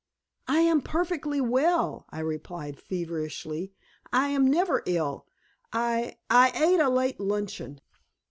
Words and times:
"I 0.47 0.61
am 0.61 0.81
perfectly 0.81 1.39
well," 1.41 2.07
I 2.09 2.21
replied 2.21 2.79
feverishly. 2.79 3.71
"I 4.11 4.29
am 4.29 4.47
never 4.47 4.81
ill. 4.87 5.27
I 5.71 6.17
I 6.27 6.49
ate 6.55 6.79
a 6.79 6.89
late 6.89 7.19
luncheon." 7.19 7.79